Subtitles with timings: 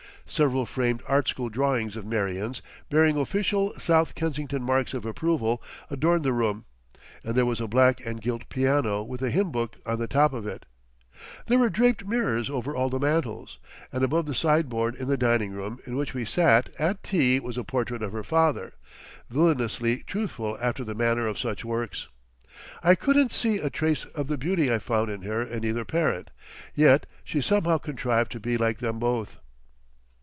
[0.27, 6.23] Several framed Art School drawings of Marion's, bearing official South Kensington marks of approval, adorned
[6.23, 6.63] the room,
[7.21, 10.31] and there was a black and gilt piano with a hymn book on the top
[10.31, 10.65] of it.
[11.47, 13.57] There were draped mirrors over all the mantels,
[13.91, 17.57] and above the sideboard in the dining room in which we sat at tea was
[17.57, 18.71] a portrait of her father,
[19.29, 22.07] villainously truthful after the manner of such works.
[22.81, 26.31] I couldn't see a trace of the beauty I found in her in either parent,
[26.73, 29.35] yet she somehow contrived to be like them both.